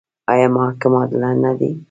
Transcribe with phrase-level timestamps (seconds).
[0.31, 1.71] آیا محاکم عادلانه دي؟